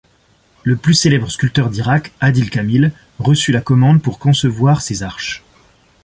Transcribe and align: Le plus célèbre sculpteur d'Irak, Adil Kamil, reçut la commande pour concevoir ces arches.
Le 0.63 0.77
plus 0.77 0.95
célèbre 0.95 1.29
sculpteur 1.29 1.69
d'Irak, 1.69 2.11
Adil 2.21 2.49
Kamil, 2.49 2.91
reçut 3.19 3.51
la 3.51 3.61
commande 3.61 4.01
pour 4.01 4.17
concevoir 4.17 4.81
ces 4.81 5.03
arches. 5.03 5.43